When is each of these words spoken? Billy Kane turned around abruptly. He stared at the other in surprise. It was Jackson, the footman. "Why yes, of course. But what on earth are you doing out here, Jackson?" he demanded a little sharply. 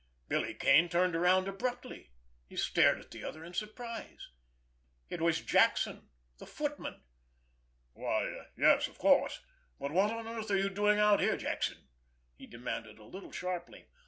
Billy 0.27 0.55
Kane 0.55 0.89
turned 0.89 1.15
around 1.15 1.47
abruptly. 1.47 2.09
He 2.49 2.55
stared 2.57 2.99
at 2.99 3.11
the 3.11 3.23
other 3.23 3.45
in 3.45 3.53
surprise. 3.53 4.29
It 5.11 5.21
was 5.21 5.41
Jackson, 5.41 6.09
the 6.39 6.47
footman. 6.47 7.03
"Why 7.93 8.47
yes, 8.57 8.87
of 8.87 8.97
course. 8.97 9.41
But 9.79 9.91
what 9.91 10.09
on 10.11 10.27
earth 10.27 10.49
are 10.49 10.57
you 10.57 10.69
doing 10.69 10.97
out 10.97 11.19
here, 11.19 11.37
Jackson?" 11.37 11.87
he 12.35 12.47
demanded 12.47 12.97
a 12.97 13.03
little 13.03 13.31
sharply. 13.31 13.89